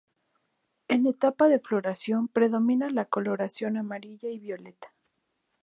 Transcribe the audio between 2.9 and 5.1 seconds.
coloración amarilla y violeta.